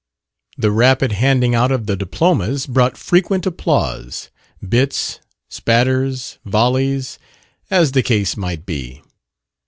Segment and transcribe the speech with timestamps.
[0.57, 4.31] The rapid handing out of the diplomas brought frequent applause
[4.67, 7.19] bits, spatters, volleys,
[7.69, 9.03] as the case might be.